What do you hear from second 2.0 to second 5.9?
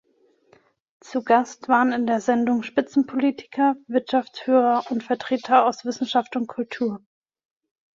der Sendung Spitzenpolitiker, Wirtschaftsführer und Vertreter aus